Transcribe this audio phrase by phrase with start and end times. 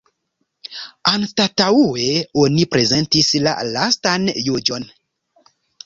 [1.11, 2.07] Anstataŭe
[2.47, 4.93] oni prezentis la Lastan Juĝon.